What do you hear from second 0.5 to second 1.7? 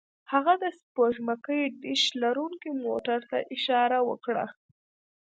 د سپوږمکۍ